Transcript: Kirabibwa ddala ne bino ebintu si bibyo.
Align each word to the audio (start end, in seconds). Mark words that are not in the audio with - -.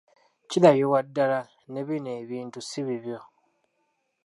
Kirabibwa 0.49 0.99
ddala 1.07 1.39
ne 1.71 1.81
bino 1.87 2.09
ebintu 2.21 2.59
si 2.69 2.79
bibyo. 2.87 3.19